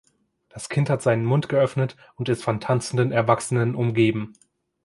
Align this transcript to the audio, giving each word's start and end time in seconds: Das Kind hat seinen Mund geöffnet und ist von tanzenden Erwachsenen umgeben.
Das 0.49 0.67
Kind 0.69 0.89
hat 0.89 1.03
seinen 1.03 1.25
Mund 1.25 1.47
geöffnet 1.47 1.95
und 2.15 2.27
ist 2.27 2.43
von 2.43 2.59
tanzenden 2.59 3.11
Erwachsenen 3.11 3.75
umgeben. 3.75 4.33